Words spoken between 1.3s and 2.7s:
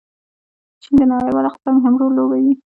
اقتصاد مهم رول لوبوي.